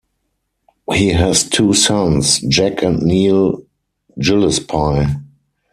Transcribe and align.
He 0.93 1.09
has 1.09 1.43
two 1.47 1.75
sons, 1.75 2.39
Jack 2.39 2.81
and 2.81 3.03
Neal 3.03 3.61
Gillespie. 4.17 5.05